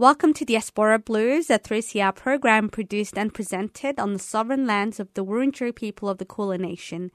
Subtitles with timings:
[0.00, 5.12] Welcome to Diaspora Blues, a 3CR program produced and presented on the sovereign lands of
[5.14, 7.10] the Wurundjeri people of the Kulin Nation.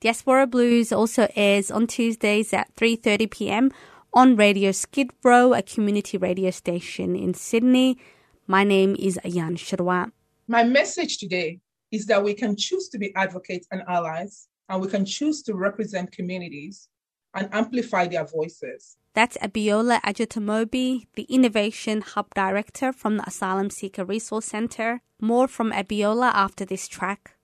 [0.00, 3.70] Diaspora Blues also airs on Tuesdays at 3:30 p.m.
[4.14, 7.98] on Radio Skid Row, a community radio station in Sydney.
[8.46, 10.10] My name is Ayan Sharwa.
[10.48, 14.88] My message today is that we can choose to be advocates and allies, and we
[14.88, 16.88] can choose to represent communities
[17.34, 18.96] and amplify their voices.
[19.14, 25.02] That's Abiola Ajetomobi, the Innovation Hub Director from the Asylum Seeker Resource Centre.
[25.20, 27.36] More from Abiola after this track.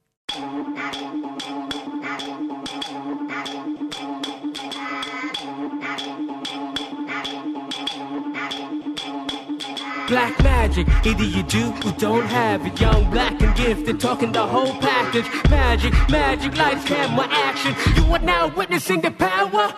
[10.11, 12.81] Black magic, either you do or don't have it.
[12.81, 15.25] Young, black, and gifted, talking the whole package.
[15.49, 17.77] Magic, magic, lights, camera, action.
[17.95, 19.73] You are now witnessing the power.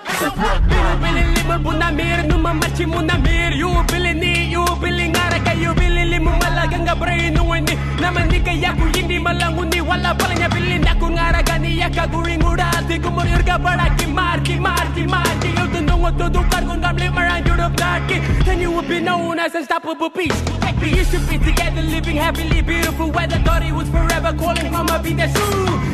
[3.52, 5.31] You billing ni, you billing araka, you
[5.70, 7.74] billing limu malaganga brain ni.
[8.02, 12.42] Naman ni kaya ko hindi malanguni, wala pala niya bilin ako ngaraga ni yaka guring
[12.42, 12.98] urati.
[12.98, 15.48] Kumurir ka para kimarki, marki, marki.
[15.54, 18.18] You tunong tutukar kung gamli marang Europe darky.
[18.44, 20.42] Then you would be known as unstoppable beast.
[20.82, 23.38] We used to be together, living happily, beautiful weather.
[23.46, 25.46] Thought it was forever, calling from a vida su.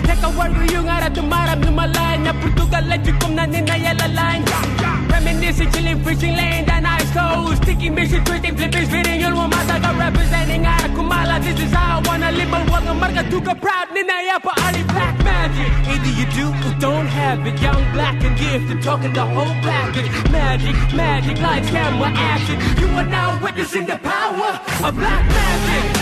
[0.09, 2.25] Teka wargo yung ara tumarap numalan.
[2.25, 5.08] Na Portugal, let you come na ninayala line.
[5.19, 7.57] Reminiscing, chilling, fishing, laying down ice cold.
[7.57, 9.21] Sticky mission, twisting, flipping, spitting.
[9.21, 9.65] You'll want my
[9.99, 11.43] representing ara kumala.
[11.43, 13.89] This is how I wanna live, but wag marga tuka proud.
[13.89, 15.71] Ninaya pa ali black magic.
[15.91, 17.61] Either you do or don't have it.
[17.61, 20.09] Young, black, and gifted, talking the whole package.
[20.31, 22.57] Magic, magic, lights, camera, action.
[22.79, 24.51] You are now witnessing the power
[24.87, 25.98] of black magic.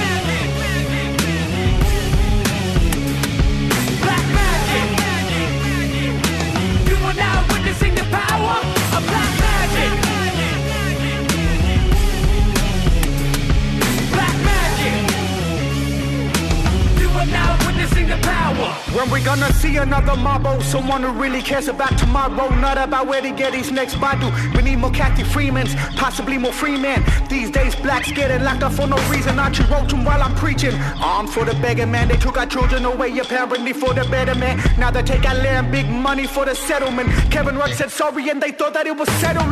[19.86, 20.60] Another Mabo?
[20.64, 24.28] Someone who really cares about tomorrow, not about where to get his next Badu.
[24.56, 27.04] We need more Cathy Freemans, possibly more free men.
[27.28, 29.38] These days, blacks getting locked up for no reason.
[29.38, 30.74] Archie wrote them while I'm preaching.
[31.00, 34.58] Armed for the beggar man, they took our children away apparently for the better man.
[34.76, 37.08] Now they take our land, big money for the settlement.
[37.30, 39.46] Kevin Rudd said sorry and they thought that it was settled.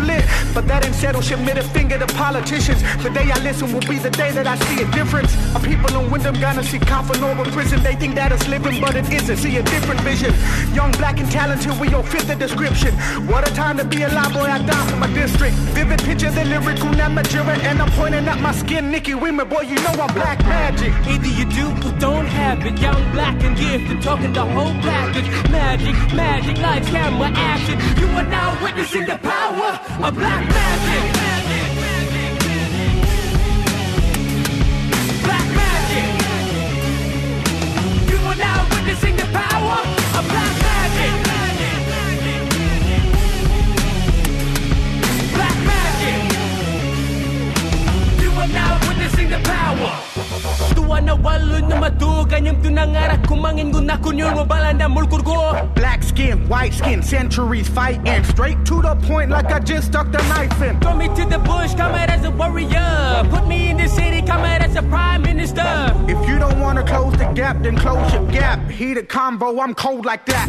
[0.53, 2.83] But that ain't settled shit, made a finger to politicians.
[3.05, 5.33] The day I listen will be the day that I see a difference.
[5.55, 7.83] Of people in Wyndham gonna see coffin over prison.
[7.85, 9.37] They think that it's living, but it isn't.
[9.37, 10.24] See a different vision.
[10.75, 12.95] Young, black, and talented, we all fit the description.
[13.27, 15.55] What a time to be alive, boy, I die for my district.
[15.75, 19.63] Vivid picture, the lyrical not Namatjira, and I'm pointing at my skin, Nicky Winmar, boy,
[19.63, 20.93] you know I'm black magic.
[21.07, 22.79] Either you do or don't have it.
[22.79, 25.29] Young, black, and gifted, talking the whole package.
[25.51, 27.79] Magic, magic, lights, camera, action.
[28.01, 31.13] You are now witnessing the power of black magic.
[35.25, 36.07] Black magic.
[38.11, 40.04] You are now witnessing the power
[49.35, 49.93] the power.
[51.05, 55.53] Na walo na matugan yung tunangarak kumangin guna kunyon mo balanda mulkurgo.
[55.75, 58.25] Black skin, white skin, centuries fighting.
[58.25, 60.81] Straight to the point like I just stuck the knife in.
[60.81, 63.27] Throw me to the bush, come out as a warrior.
[63.29, 65.93] Put me in the city, come out as a prime minister.
[66.09, 68.71] If you don't wanna close the gap, then close your gap.
[68.71, 70.49] Heat a combo, I'm cold like that.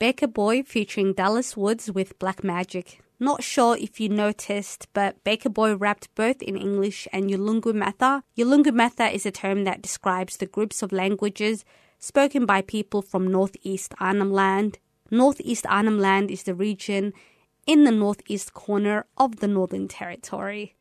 [0.00, 3.02] Baker Boy featuring Dallas Woods with Black Magic.
[3.18, 8.24] Not sure if you noticed, but Baker Boy rapped both in English and Yolngu Matha.
[8.34, 11.66] Yolngu Matha is a term that describes the groups of languages
[11.98, 14.78] spoken by people from northeast Arnhem Land.
[15.10, 17.12] Northeast Arnhem Land is the region
[17.70, 20.74] in the northeast corner of the Northern Territory.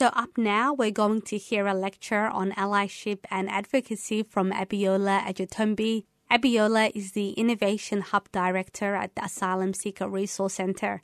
[0.03, 5.23] So, up now, we're going to hear a lecture on allyship and advocacy from Abiola
[5.23, 6.07] Ajetomobi.
[6.33, 11.03] Abiola is the Innovation Hub Director at the Asylum Seeker Resource Centre.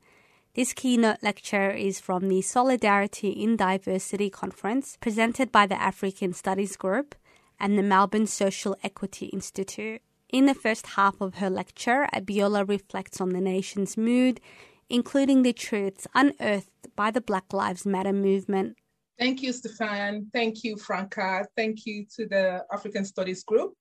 [0.55, 6.77] This keynote lecture is from the Solidarity in Diversity conference presented by the African Studies
[6.77, 7.15] Group
[7.61, 10.01] and the Melbourne Social Equity Institute.
[10.31, 14.41] In the first half of her lecture, Abiola reflects on the nation's mood,
[14.89, 18.79] including the truths unearthed by the Black Lives Matter movement.
[19.19, 20.31] Thank you, Stefan.
[20.33, 21.45] Thank you, Franca.
[21.55, 23.75] Thank you to the African Studies Group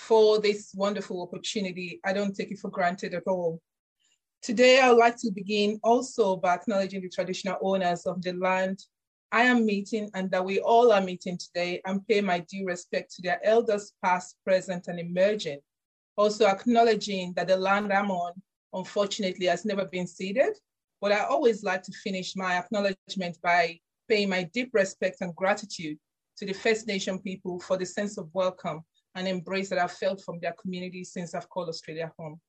[0.00, 2.00] for this wonderful opportunity.
[2.04, 3.60] I don't take it for granted at all.
[4.42, 8.80] Today, I would like to begin also by acknowledging the traditional owners of the land
[9.30, 13.14] I am meeting and that we all are meeting today and pay my due respect
[13.14, 15.60] to their elders past, present, and emerging.
[16.16, 18.32] Also acknowledging that the land I'm on,
[18.72, 20.56] unfortunately, has never been ceded.
[21.00, 25.98] But I always like to finish my acknowledgement by paying my deep respect and gratitude
[26.38, 28.82] to the First Nation people for the sense of welcome
[29.14, 32.40] and embrace that I've felt from their community since I've called Australia home.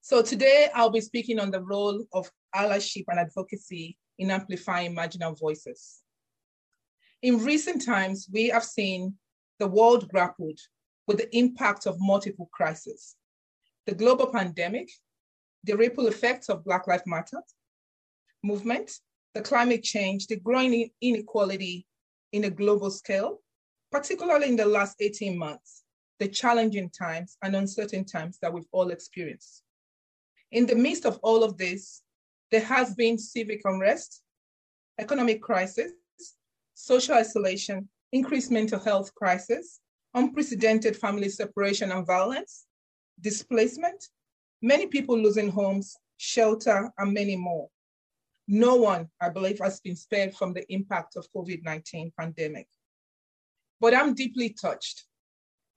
[0.00, 5.34] So today I'll be speaking on the role of allyship and advocacy in amplifying marginal
[5.34, 6.02] voices.
[7.22, 9.14] In recent times, we have seen
[9.58, 10.58] the world grappled
[11.06, 13.16] with the impact of multiple crises.
[13.86, 14.88] The global pandemic,
[15.64, 17.42] the ripple effects of Black Lives Matter
[18.44, 18.92] movement,
[19.34, 21.86] the climate change, the growing inequality
[22.32, 23.40] in a global scale,
[23.90, 25.82] particularly in the last 18 months,
[26.18, 29.62] the challenging times and uncertain times that we've all experienced.
[30.50, 32.02] In the midst of all of this,
[32.50, 34.22] there has been civic unrest,
[34.98, 35.92] economic crisis,
[36.74, 39.80] social isolation, increased mental health crisis,
[40.14, 42.64] unprecedented family separation and violence,
[43.20, 44.08] displacement,
[44.62, 47.68] many people losing homes, shelter, and many more.
[48.48, 52.66] No one, I believe, has been spared from the impact of COVID-19 pandemic.
[53.80, 55.04] But I'm deeply touched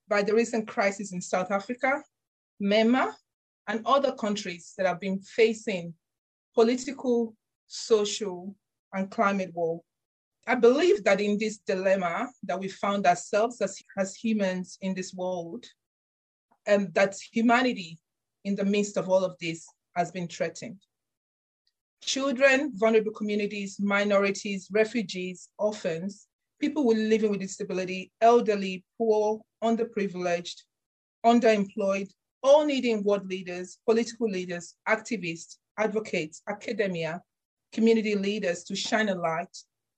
[0.08, 2.04] by the recent crisis in South Africa,
[2.62, 3.14] Myanmar,
[3.68, 5.94] and other countries that have been facing
[6.54, 7.36] political,
[7.68, 8.56] social,
[8.94, 9.82] and climate war.
[10.48, 15.14] I believe that in this dilemma that we found ourselves as, as humans in this
[15.14, 15.66] world,
[16.66, 18.00] and that humanity
[18.44, 20.78] in the midst of all of this has been threatened.
[22.04, 26.28] Children, vulnerable communities, minorities, refugees, orphans,
[26.62, 30.62] people with living with disability, elderly, poor, underprivileged,
[31.26, 32.10] underemployed,
[32.44, 37.22] all needing world leaders, political leaders, activists, advocates, academia,
[37.74, 39.58] community leaders to shine a light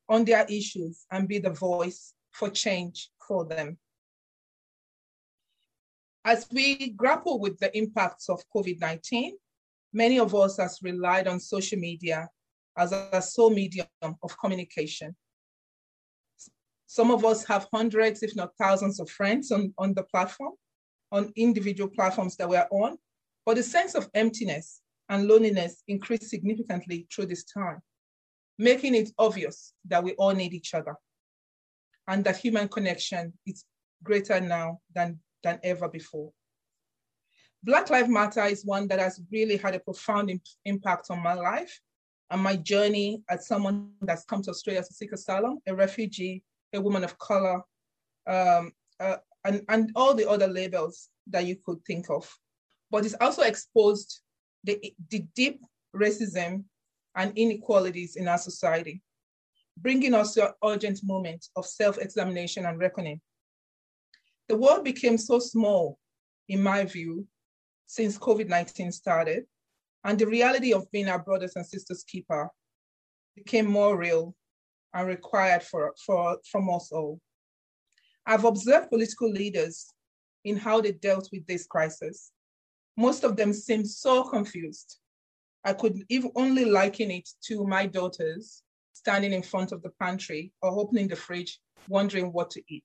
[0.09, 3.77] on their issues and be the voice for change for them.
[6.25, 9.35] As we grapple with the impacts of COVID 19,
[9.91, 12.29] many of us has relied on social media
[12.77, 15.15] as a sole medium of communication.
[16.93, 20.51] Some of us have hundreds, if not thousands, of friends on, on the platform,
[21.11, 22.99] on individual platforms that we're on,
[23.47, 27.79] but the sense of emptiness and loneliness increased significantly through this time,
[28.59, 30.95] making it obvious that we all need each other
[32.09, 33.65] and that human connection is
[34.03, 36.31] greater now than, than ever before.
[37.63, 41.33] Black Lives Matter is one that has really had a profound imp- impact on my
[41.33, 41.75] life
[42.29, 46.81] and my journey as someone that's come to Australia to seek asylum, a refugee, a
[46.81, 47.61] woman of color,
[48.27, 52.29] um, uh, and, and all the other labels that you could think of.
[52.89, 54.21] But it's also exposed
[54.63, 55.61] the, the deep
[55.95, 56.63] racism
[57.15, 59.01] and inequalities in our society,
[59.77, 63.21] bringing us to an urgent moment of self examination and reckoning.
[64.49, 65.97] The world became so small,
[66.49, 67.27] in my view,
[67.85, 69.45] since COVID 19 started,
[70.03, 72.49] and the reality of being our brothers and sisters' keeper
[73.35, 74.35] became more real
[74.93, 77.19] and required for, for, from us all.
[78.25, 79.87] I've observed political leaders
[80.45, 82.31] in how they dealt with this crisis.
[82.95, 84.99] Most of them seemed so confused.
[85.63, 90.51] I could even only liken it to my daughters standing in front of the pantry
[90.61, 92.83] or opening the fridge, wondering what to eat.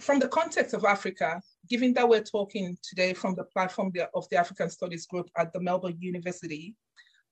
[0.00, 4.36] From the context of Africa, given that we're talking today from the platform of the
[4.36, 6.76] African Studies Group at the Melbourne University,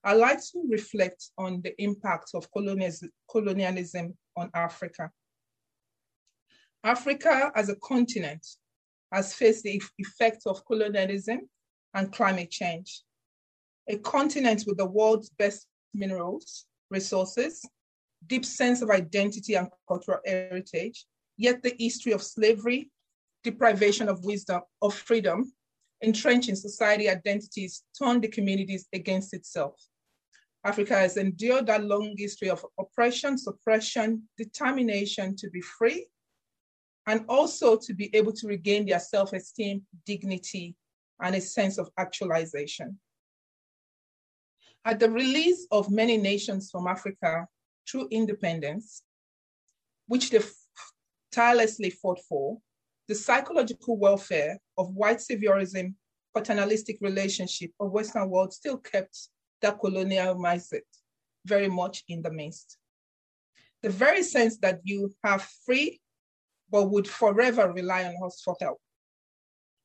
[0.09, 5.11] I'd like to reflect on the impact of colonialism on Africa.
[6.83, 8.47] Africa as a continent
[9.13, 11.41] has faced the effects of colonialism
[11.93, 13.03] and climate change.
[13.87, 17.69] A continent with the world's best minerals, resources,
[18.27, 21.05] deep sense of identity and cultural heritage,
[21.37, 22.91] yet the history of slavery,
[23.45, 25.53] deprivation of wisdom, of freedom,
[26.03, 29.79] entrenching society identities turn the communities against itself.
[30.65, 36.07] Africa has endured that long history of oppression, suppression, determination to be free,
[37.07, 40.75] and also to be able to regain their self esteem, dignity,
[41.23, 42.99] and a sense of actualization.
[44.85, 47.47] At the release of many nations from Africa
[47.89, 49.03] through independence,
[50.07, 50.41] which they
[51.33, 52.59] tirelessly fought for,
[53.07, 55.95] the psychological welfare of white saviorism,
[56.35, 59.29] paternalistic relationship of Western world still kept
[59.61, 60.83] that colonial mindset
[61.45, 62.79] very much in the midst.
[63.83, 66.01] The very sense that you have free,
[66.71, 68.79] but would forever rely on us for help,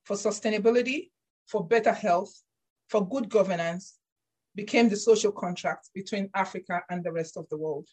[0.03, 1.11] for sustainability,
[1.47, 2.33] for better health,
[2.89, 3.99] for good governance,
[4.55, 7.87] became the social contract between Africa and the rest of the world.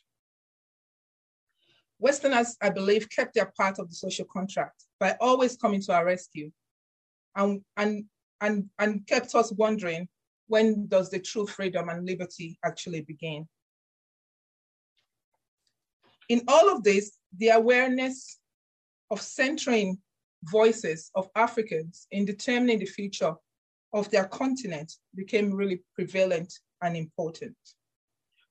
[1.99, 6.05] Westerners, I believe, kept their part of the social contract by always coming to our
[6.05, 6.51] rescue
[7.37, 8.05] and, and,
[8.41, 10.09] and, and kept us wondering
[10.51, 13.47] when does the true freedom and liberty actually begin?
[16.29, 18.41] In all of this, the awareness
[19.13, 19.99] of centering
[20.43, 23.35] voices of Africans in determining the future
[23.93, 26.53] of their continent became really prevalent
[26.83, 27.57] and important.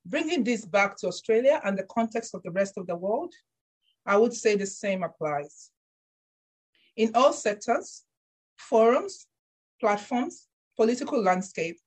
[0.06, 3.34] Bringing this back to Australia and the context of the rest of the world,
[4.06, 5.70] I would say the same applies.
[6.96, 8.04] In all sectors,
[8.58, 9.28] forums,
[9.82, 11.78] platforms, political landscape,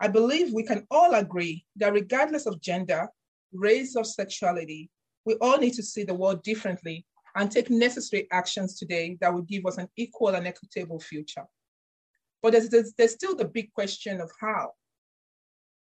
[0.00, 3.08] I believe we can all agree that regardless of gender,
[3.52, 4.90] race, or sexuality,
[5.24, 9.42] we all need to see the world differently and take necessary actions today that will
[9.42, 11.44] give us an equal and equitable future.
[12.42, 14.72] But there's, there's, there's still the big question of how.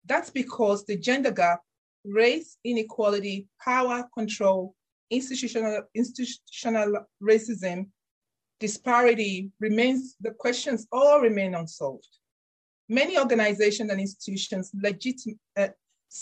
[0.06, 1.60] That's because the gender gap,
[2.04, 4.74] race inequality, power control,
[5.10, 7.86] institutional, institutional racism,
[8.58, 12.08] disparity remains, the questions all remain unsolved.
[12.90, 15.68] Many organizations and institutions' legitim- uh,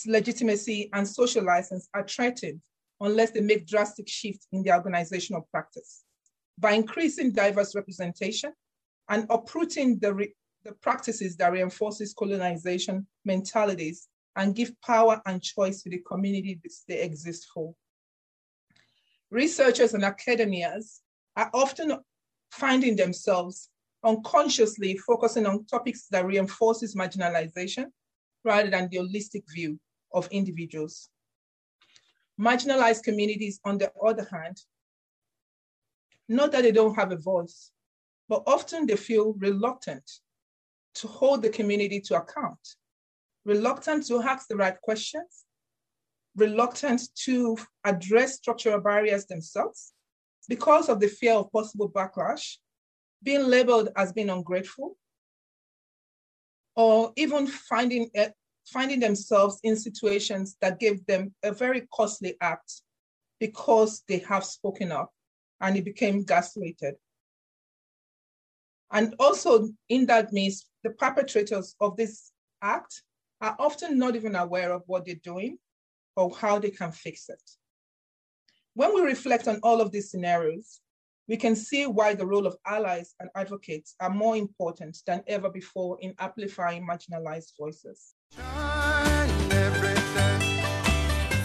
[0.06, 2.60] legitimacy and social license are threatened
[3.00, 6.04] unless they make drastic shifts in their organizational practice.
[6.58, 8.52] By increasing diverse representation
[9.08, 14.06] and uprooting the, re- the practices that reinforces colonization mentalities
[14.36, 17.74] and give power and choice to the community they exist for.
[19.30, 20.98] Researchers and academias
[21.34, 21.96] are often
[22.50, 23.70] finding themselves
[24.04, 27.86] unconsciously focusing on topics that reinforces marginalization
[28.44, 29.78] rather than the holistic view
[30.12, 31.08] of individuals.
[32.40, 34.60] Marginalized communities, on the other hand,
[36.28, 37.72] not that they don't have a voice,
[38.28, 40.08] but often they feel reluctant
[40.94, 42.58] to hold the community to account,
[43.44, 45.44] reluctant to ask the right questions,
[46.36, 49.92] reluctant to address structural barriers themselves
[50.48, 52.56] because of the fear of possible backlash
[53.22, 54.96] being labeled as being ungrateful,
[56.76, 58.28] or even finding, uh,
[58.66, 62.82] finding themselves in situations that gave them a very costly act
[63.40, 65.12] because they have spoken up
[65.60, 66.92] and it became gaslighted.
[68.90, 72.32] And also, in that means, the perpetrators of this
[72.62, 73.02] act
[73.40, 75.58] are often not even aware of what they're doing
[76.16, 77.42] or how they can fix it.
[78.74, 80.80] When we reflect on all of these scenarios,
[81.28, 85.50] we can see why the role of allies and advocates are more important than ever
[85.50, 88.14] before in amplifying marginalized voices.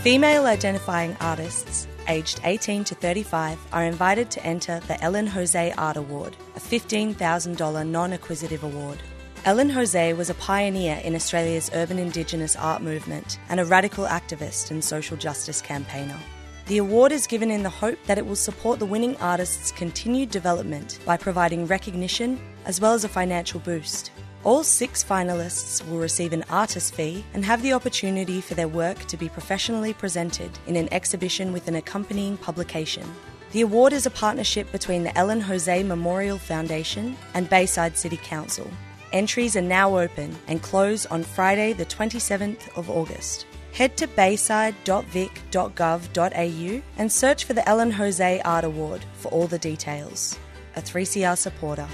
[0.02, 5.98] Female identifying artists aged 18 to 35 are invited to enter the Ellen Jose Art
[5.98, 9.00] Award, a $15,000 non acquisitive award.
[9.46, 14.72] Ellen Jose was a pioneer in Australia's urban Indigenous art movement and a radical activist
[14.72, 16.20] and social justice campaigner.
[16.66, 20.32] The award is given in the hope that it will support the winning artist's continued
[20.32, 24.12] development by providing recognition, as well as a financial boost.
[24.46, 28.98] All six finalists will receive an artist fee and have the opportunity for their work
[29.08, 33.14] to be professionally presented in an exhibition with an accompanying publication.
[33.52, 38.72] The award is a partnership between the Ellen Jose Memorial Foundation and Bayside City Council.
[39.12, 43.48] Entries are now open and close on Friday, the 27th of August.
[43.74, 50.38] Head to bayside.vic.gov.au and search for the Ellen Jose Art Award for all the details.
[50.76, 51.88] A 3CR supporter.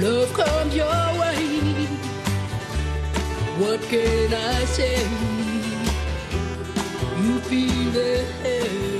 [0.00, 1.86] Love comes your way.
[3.58, 4.98] What can I say?
[7.22, 7.76] You feel.
[8.46, 8.95] You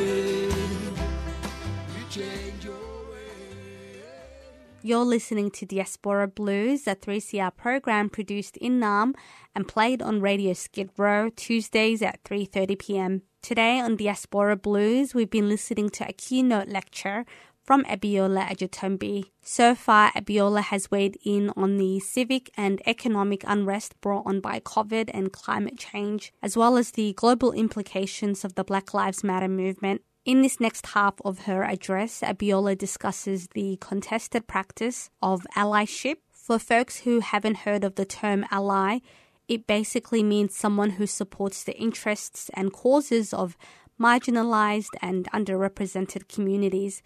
[4.87, 9.17] You're listening to Diaspora Blues, a 3CR program produced in Nam
[9.53, 13.23] and played on Radio Skid Row Tuesdays at 3:30 p.m.
[13.43, 17.25] Today on Diaspora Blues, we've been listening to a keynote lecture
[17.65, 19.25] from Abiola Ajetomobi.
[19.43, 24.61] So far, Abiola has weighed in on the civic and economic unrest brought on by
[24.61, 29.49] COVID and climate change, as well as the global implications of the Black Lives Matter
[29.49, 30.03] movement.
[30.27, 36.17] In this next half of her address, Abiola discusses the contested practice of allyship.
[36.33, 38.99] For folks who haven't heard of the term ally,
[39.47, 43.57] it basically means someone who supports the interests and causes of
[44.01, 47.05] marginalized and underrepresented communities.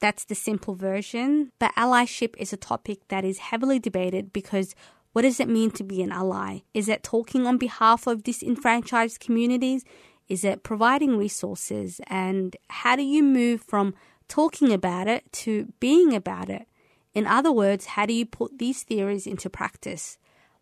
[0.00, 1.52] That's the simple version.
[1.60, 4.74] But allyship is a topic that is heavily debated because
[5.12, 6.62] what does it mean to be an ally?
[6.74, 9.84] Is it talking on behalf of disenfranchised communities?
[10.28, 12.00] Is it providing resources?
[12.06, 13.94] And how do you move from
[14.28, 16.68] talking about it to being about it?
[17.14, 20.18] In other words, how do you put these theories into practice?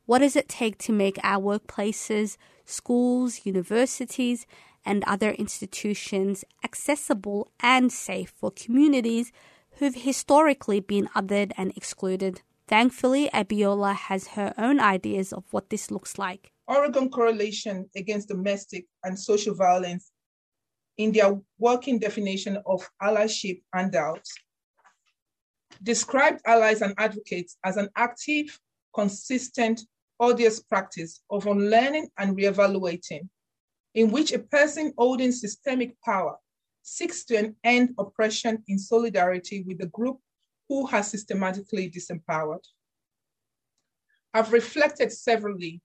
[0.06, 4.46] What does it take to make our workplaces, schools, universities,
[4.84, 9.32] and other institutions accessible and safe for communities
[9.78, 12.42] who've historically been othered and excluded?
[12.68, 16.52] Thankfully, Abiola has her own ideas of what this looks like.
[16.68, 20.10] Oregon Coalition Against Domestic and Social Violence
[20.98, 24.32] in their working definition of allyship handouts
[25.82, 28.58] described allies and advocates as an active,
[28.94, 29.82] consistent,
[30.18, 33.28] odious practice of unlearning and reevaluating,
[33.94, 36.36] in which a person holding systemic power
[36.82, 40.18] seeks to end oppression in solidarity with the group
[40.68, 42.64] who has systematically disempowered.
[44.32, 45.80] I've reflected severally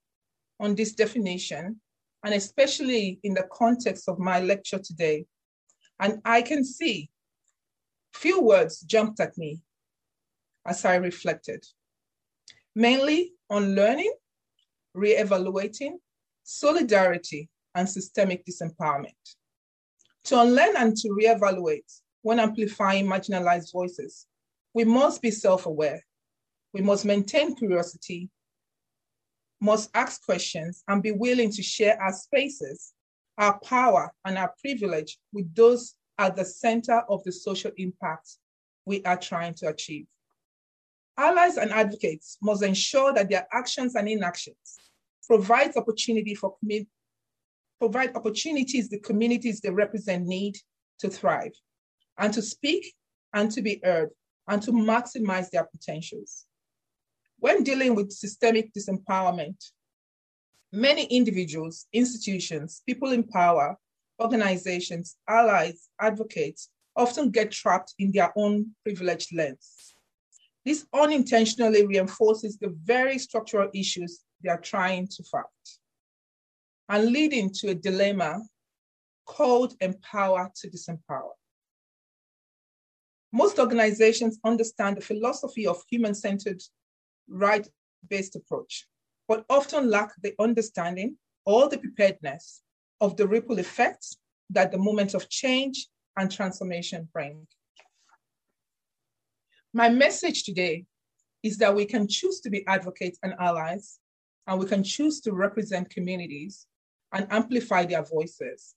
[0.62, 1.82] on this definition,
[2.24, 5.26] and especially in the context of my lecture today.
[6.00, 7.10] And I can see
[8.13, 9.62] few words jumped at me
[10.65, 11.65] as I reflected,
[12.76, 14.13] mainly on learning,
[14.93, 15.97] re-evaluating,
[16.43, 19.15] solidarity, and systemic disempowerment.
[20.26, 24.28] To unlearn and to re-evaluate when amplifying marginalized voices,
[24.76, 26.02] we must be self-aware.
[26.74, 28.30] We must maintain curiosity,
[29.62, 32.93] must ask questions, and be willing to share our spaces,
[33.38, 38.38] our power, and our privilege with those at the center of the social impact
[38.86, 40.06] we are trying to achieve.
[41.17, 44.80] Allies and advocates must ensure that their actions and inactions
[45.28, 46.56] provide opportunity for
[47.80, 50.56] provide opportunities the communities they represent need
[51.00, 51.52] to thrive
[52.17, 52.93] and to speak
[53.34, 54.10] and to be heard
[54.47, 56.45] and to maximize their potentials.
[57.41, 59.71] When dealing with systemic disempowerment,
[60.71, 63.77] many individuals, institutions, people in power,
[64.21, 69.95] organizations, allies, advocates often get trapped in their own privileged lens.
[70.63, 75.45] This unintentionally reinforces the very structural issues they are trying to fight
[76.89, 78.39] and leading to a dilemma
[79.25, 81.32] called empower to disempower.
[83.34, 86.62] Most organizations understand the philosophy of human centered,
[87.31, 87.67] right
[88.09, 88.87] based approach,
[89.27, 92.61] but often lack the understanding or the preparedness
[92.99, 94.17] of the ripple effects
[94.49, 97.47] that the moments of change and transformation bring.
[99.73, 100.85] My message today
[101.43, 103.99] is that we can choose to be advocates and allies,
[104.47, 106.67] and we can choose to represent communities
[107.13, 108.75] and amplify their voices.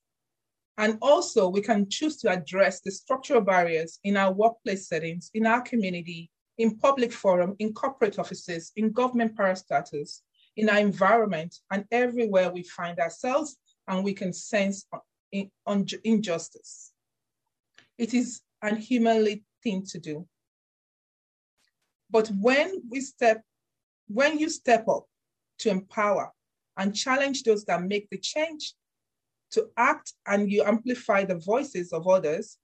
[0.77, 5.45] And also, we can choose to address the structural barriers in our workplace settings, in
[5.45, 10.21] our community, in public forum, in corporate offices, in government parastatals,
[10.55, 14.85] in our environment, and everywhere we find ourselves and we can sense
[16.03, 16.93] injustice.
[17.97, 20.27] It is an humanly thing to do.
[22.09, 23.41] But when we step,
[24.07, 25.05] when you step up
[25.59, 26.31] to empower
[26.77, 28.73] and challenge those that make the change
[29.51, 32.57] to act and you amplify the voices of others,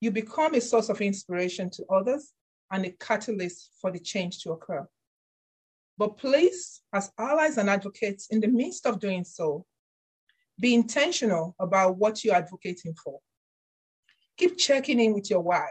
[0.00, 2.32] you become a source of inspiration to others
[2.74, 4.84] and a catalyst for the change to occur.
[5.96, 9.64] But please, as allies and advocates, in the midst of doing so,
[10.58, 13.20] be intentional about what you're advocating for.
[14.36, 15.68] Keep checking in with your why.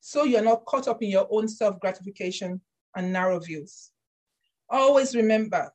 [0.00, 2.62] So you're not caught up in your own self gratification
[2.96, 3.90] and narrow views.
[4.70, 5.70] Always remember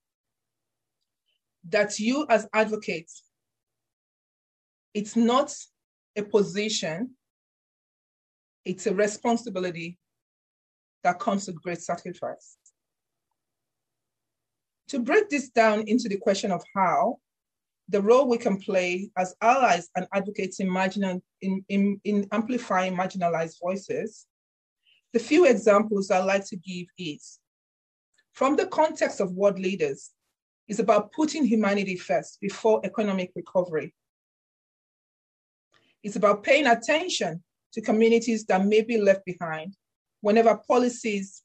[1.69, 3.23] that you, as advocates,
[4.95, 5.53] it's not
[6.15, 7.11] a position,
[8.65, 9.97] it's a responsibility
[11.03, 12.57] that comes with great sacrifice.
[14.89, 17.17] To break this down into the question of how,
[17.89, 22.95] the role we can play as allies and advocates in, marginal, in, in, in amplifying
[22.95, 24.27] marginalized voices,
[25.13, 27.39] the few examples I'd like to give is,
[28.33, 30.11] from the context of world leaders,
[30.67, 33.93] is about putting humanity first before economic recovery.
[36.03, 39.75] It's about paying attention to communities that may be left behind
[40.21, 41.43] whenever policies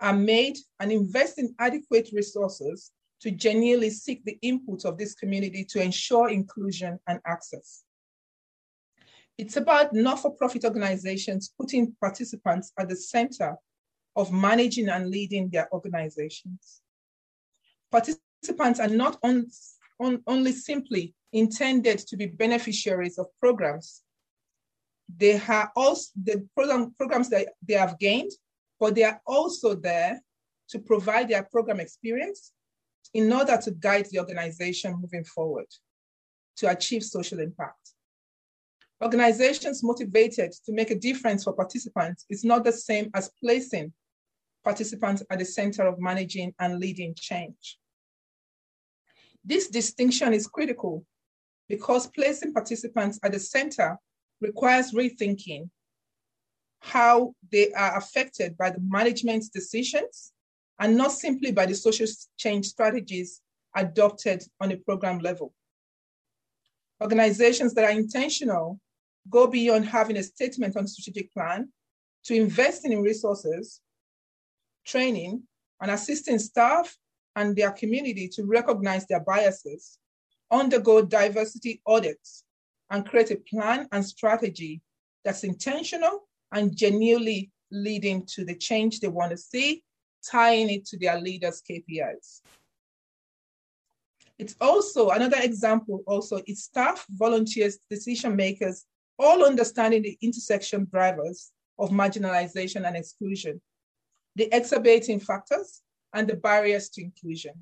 [0.00, 5.64] are made and invest in adequate resources to genuinely seek the input of this community
[5.64, 7.82] to ensure inclusion and access.
[9.36, 13.56] It's about not-for-profit organizations putting participants at the center
[14.16, 16.80] of managing and leading their organizations.
[17.90, 19.46] Participants are not on,
[20.00, 24.02] on, only simply intended to be beneficiaries of programs.
[25.16, 28.30] They have also the program, programs that they have gained,
[28.78, 30.20] but they are also there
[30.68, 32.52] to provide their program experience
[33.14, 35.66] in order to guide the organization moving forward
[36.56, 37.94] to achieve social impact.
[39.02, 43.92] Organizations motivated to make a difference for participants is not the same as placing
[44.64, 47.78] participants at the center of managing and leading change.
[49.44, 51.04] This distinction is critical
[51.68, 53.96] because placing participants at the center
[54.40, 55.68] requires rethinking
[56.80, 60.32] how they are affected by the management's decisions
[60.78, 63.40] and not simply by the social change strategies
[63.74, 65.52] adopted on a program level.
[67.00, 68.80] Organizations that are intentional
[69.30, 71.68] go beyond having a statement on strategic plan
[72.24, 73.80] to investing in resources,
[74.86, 75.42] training,
[75.80, 76.96] and assisting staff
[77.36, 79.98] and their community to recognize their biases,
[80.50, 82.44] undergo diversity audits,
[82.90, 84.80] and create a plan and strategy
[85.24, 89.82] that's intentional and genuinely leading to the change they want to see
[90.24, 92.40] tying it to their leaders' KPIs.
[94.38, 98.84] It's also another example, also, it's staff, volunteers, decision makers,
[99.18, 103.60] all understanding the intersection drivers of marginalization and exclusion,
[104.36, 105.82] the exacerbating factors,
[106.14, 107.52] and the barriers to inclusion.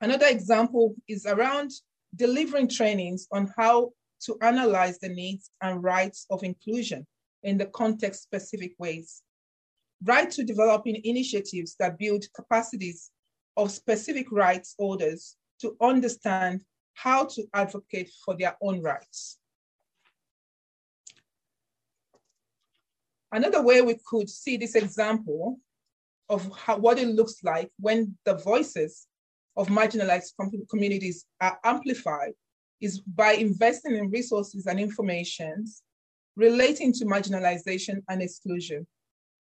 [0.00, 1.70] Another example is around
[2.14, 3.90] delivering trainings on how
[4.24, 7.06] to analyze the needs and rights of inclusion
[7.42, 9.22] in the context specific ways
[10.04, 13.10] right to developing initiatives that build capacities
[13.56, 16.62] of specific rights holders to understand
[16.94, 19.38] how to advocate for their own rights.
[23.30, 25.58] Another way we could see this example
[26.28, 29.06] of how, what it looks like when the voices
[29.56, 30.32] of marginalized
[30.70, 32.32] communities are amplified
[32.80, 35.82] is by investing in resources and informations
[36.36, 38.86] relating to marginalization and exclusion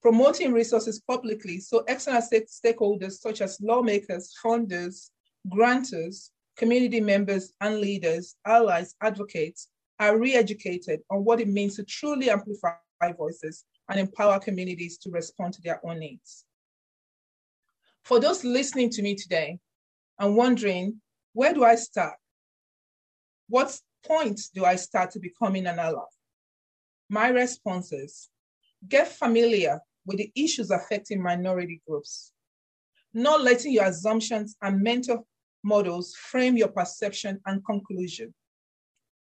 [0.02, 5.12] promoting resources publicly so external stakeholders such as lawmakers, funders,
[5.50, 9.68] grantors, community members and leaders, allies, advocates
[10.00, 12.74] are re-educated on what it means to truly amplify
[13.16, 16.46] voices and empower communities to respond to their own needs.
[18.04, 19.60] For those listening to me today
[20.22, 21.02] and wondering,
[21.34, 22.14] where do I start?
[23.50, 26.06] What point do I start to becoming an ally?
[27.10, 28.30] My response is,
[28.88, 32.34] get familiar with the issues affecting minority groups,
[33.14, 35.28] not letting your assumptions and mental
[35.64, 38.32] models frame your perception and conclusion.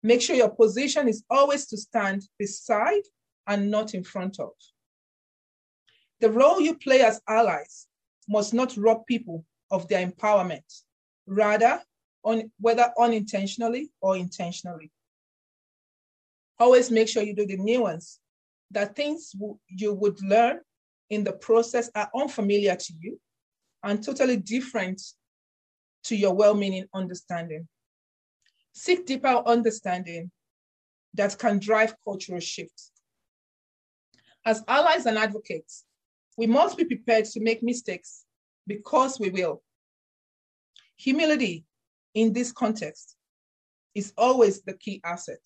[0.03, 3.03] Make sure your position is always to stand beside
[3.47, 4.51] and not in front of.
[6.21, 7.87] The role you play as allies
[8.29, 10.83] must not rob people of their empowerment,
[11.27, 11.83] rather,
[12.23, 14.93] on, whether unintentionally or intentionally.
[16.61, 18.21] Always make sure you do the nuance
[18.71, 19.35] that things
[19.69, 20.61] you would learn
[21.11, 23.19] in the process are unfamiliar to you
[23.83, 25.03] and totally different
[26.05, 27.67] to your well meaning understanding.
[28.73, 30.31] Seek deeper understanding
[31.15, 32.93] that can drive cultural shifts.
[34.45, 35.85] As allies and advocates,
[36.37, 38.25] we must be prepared to make mistakes
[38.67, 39.63] because we will.
[40.97, 41.65] Humility
[42.15, 43.17] in this context
[43.95, 45.41] is always the key asset.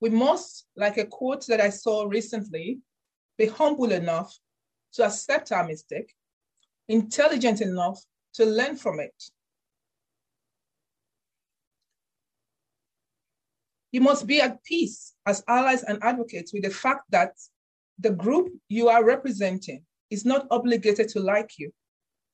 [0.00, 2.80] We must, like a quote that I saw recently,
[3.36, 4.34] be humble enough
[4.94, 6.14] to accept our mistake,
[6.88, 8.00] intelligent enough
[8.34, 9.14] to learn from it.
[13.92, 17.32] You must be at peace as allies and advocates with the fact that
[18.00, 21.70] the group you are representing is not obligated to like you,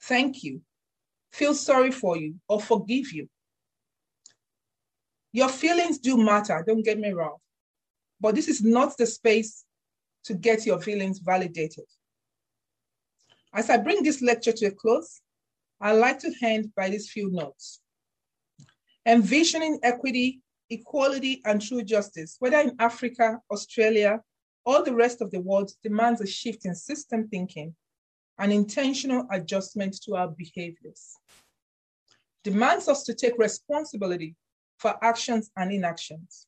[0.03, 0.61] thank you,
[1.33, 3.29] feel sorry for you, or forgive you.
[5.33, 7.37] Your feelings do matter, don't get me wrong,
[8.21, 9.65] but this is not the space
[10.25, 11.85] to get your feelings validated.
[13.53, 15.21] As I bring this lecture to a close,
[15.81, 17.81] I'd like to end by these few notes.
[19.05, 24.21] Envisioning equity, equality, and true justice, whether in Africa, Australia,
[24.67, 27.75] or the rest of the world, demands a shift in system thinking
[28.39, 31.17] and intentional adjustment to our behaviors.
[32.45, 34.35] Demands us to take responsibility
[34.79, 36.47] for actions and inactions.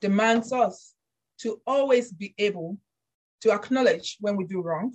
[0.00, 0.94] Demands us
[1.40, 2.78] to always be able
[3.42, 4.94] to acknowledge when we do wrong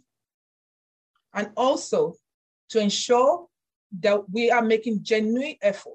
[1.34, 2.16] and also
[2.70, 3.48] to ensure
[4.00, 5.94] that we are making genuine effort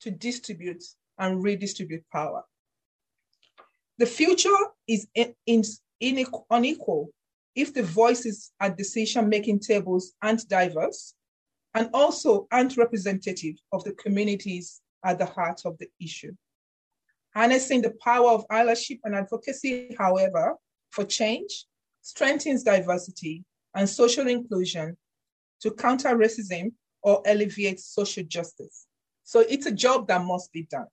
[0.00, 0.82] to distribute
[1.18, 2.42] and redistribute power.
[3.98, 4.50] The future
[4.88, 5.62] is in, in,
[6.50, 7.10] unequal
[7.54, 11.14] if the voices at decision making tables aren't diverse
[11.74, 16.32] and also aren't representative of the communities at the heart of the issue.
[17.34, 20.54] Harnessing the power of allyship and advocacy, however,
[20.90, 21.66] for change
[22.00, 24.96] strengthens diversity and social inclusion
[25.60, 28.86] to counter racism or alleviate social justice.
[29.24, 30.86] So it's a job that must be done.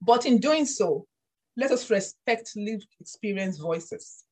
[0.00, 1.06] But in doing so,
[1.56, 4.24] let us respect lived experience voices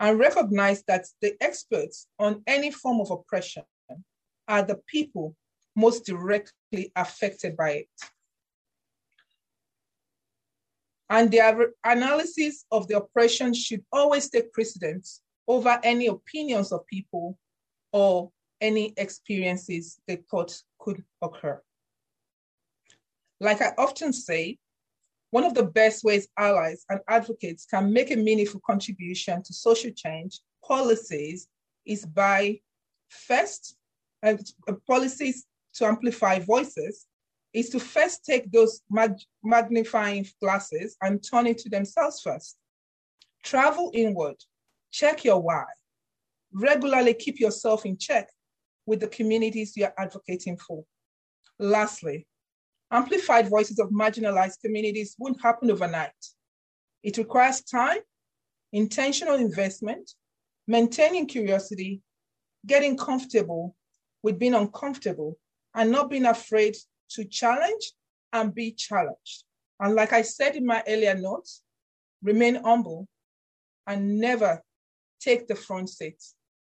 [0.00, 3.62] and recognize that the experts on any form of oppression
[4.48, 5.34] are the people
[5.74, 7.88] most directly affected by it.
[11.08, 17.38] And their analysis of the oppression should always take precedence over any opinions of people
[17.92, 21.62] or any experiences they thought could occur.
[23.38, 24.58] Like I often say,
[25.30, 29.90] one of the best ways allies and advocates can make a meaningful contribution to social
[29.90, 31.48] change policies
[31.84, 32.58] is by
[33.08, 33.76] first,
[34.22, 34.34] uh,
[34.86, 37.06] policies to amplify voices
[37.52, 42.56] is to first take those mag- magnifying glasses and turn it to themselves first.
[43.42, 44.36] Travel inward,
[44.90, 45.64] check your why.
[46.52, 48.28] Regularly keep yourself in check
[48.86, 50.84] with the communities you're advocating for.
[51.58, 52.26] Lastly,
[52.90, 56.12] amplified voices of marginalized communities won't happen overnight.
[57.02, 57.98] It requires time,
[58.72, 60.10] intentional investment,
[60.66, 62.02] maintaining curiosity,
[62.66, 63.74] getting comfortable
[64.22, 65.38] with being uncomfortable,
[65.74, 66.76] and not being afraid
[67.10, 67.92] to challenge
[68.32, 69.44] and be challenged.
[69.78, 71.62] And like I said in my earlier notes,
[72.22, 73.06] remain humble
[73.86, 74.62] and never
[75.20, 76.22] take the front seat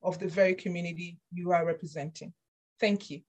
[0.02, 2.32] of the very community you are representing.
[2.80, 3.22] Thank you.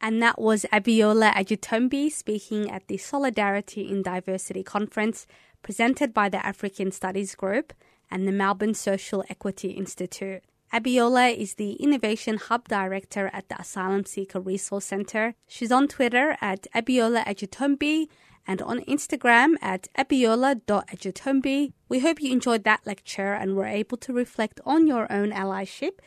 [0.00, 5.26] And that was Abiola Ajetomobi speaking at the Solidarity in Diversity conference
[5.62, 7.72] presented by the African Studies Group
[8.10, 10.42] and the Melbourne Social Equity Institute.
[10.72, 15.34] Abiola is the Innovation Hub Director at the Asylum Seeker Resource Centre.
[15.46, 18.08] She's on Twitter at Abiola Ajitombi
[18.46, 21.72] and on Instagram at abiola.ajitombi.
[21.88, 26.00] We hope you enjoyed that lecture and were able to reflect on your own allyship.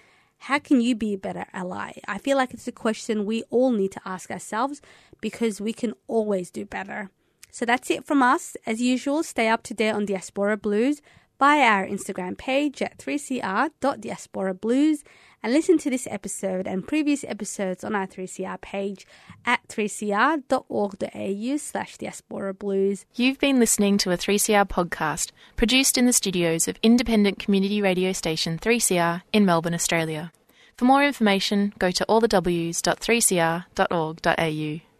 [0.46, 2.00] How can you be a better ally?
[2.08, 4.82] I feel like it's a question we all need to ask ourselves
[5.22, 7.12] because we can always do better.
[7.52, 8.58] So that's it from us.
[8.66, 11.00] As usual, stay up to date on Diaspora Blues
[11.38, 15.04] via our Instagram page at 3cr.diasporablues
[15.44, 19.08] and listen to this episode and previous episodes on our 3CR page
[19.46, 23.06] at 3cr.org.au slash diaspora blues.
[23.16, 28.12] You've been listening to a 3CR podcast produced in the studios of independent community radio
[28.12, 30.32] station 3CR in Melbourne, Australia.
[30.78, 34.91] For more information, go to allthews.3cr.org.au.